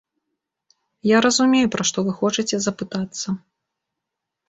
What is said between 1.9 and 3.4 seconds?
што вы хочаце запытацца.